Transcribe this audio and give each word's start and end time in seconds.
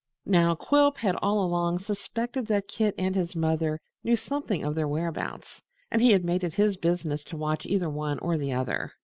Now 0.25 0.55
Quilp 0.55 0.97
had 0.97 1.15
all 1.17 1.45
along 1.45 1.77
suspected 1.77 2.47
that 2.47 2.67
Kit 2.67 2.95
and 2.97 3.13
his 3.13 3.35
mother 3.35 3.79
knew 4.03 4.15
something 4.15 4.63
of 4.63 4.73
their 4.73 4.87
whereabouts, 4.87 5.61
and 5.91 6.01
he 6.01 6.09
had 6.09 6.25
made 6.25 6.43
it 6.43 6.53
his 6.55 6.75
business 6.75 7.23
to 7.25 7.37
watch 7.37 7.67
either 7.67 7.87
one 7.87 8.17
or 8.17 8.35
the 8.35 8.51
other. 8.53 8.93